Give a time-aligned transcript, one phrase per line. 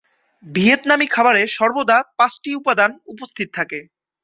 [0.43, 3.79] ভিয়েতনামী খাবারে সর্বদা পাঁচটি উপাদান উপস্থিত থাকে।